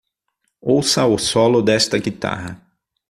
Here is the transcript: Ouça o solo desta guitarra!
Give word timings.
Ouça 0.63 1.05
o 1.05 1.15
solo 1.19 1.61
desta 1.61 1.99
guitarra! 1.99 2.59